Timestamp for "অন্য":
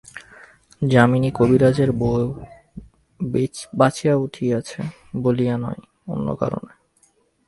6.07-6.27